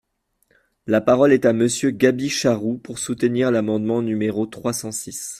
La 0.87 0.99
parole 0.99 1.31
est 1.31 1.45
à 1.45 1.53
Monsieur 1.53 1.91
Gaby 1.91 2.27
Charroux, 2.27 2.79
pour 2.79 2.97
soutenir 2.97 3.51
l’amendement 3.51 4.01
numéro 4.01 4.47
trois 4.47 4.73
cent 4.73 4.91
six. 4.91 5.29